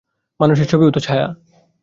মানুষের 0.39 0.67
ছবিও 0.67 0.91
তো 0.91 0.99
ছায়া! 0.99 1.27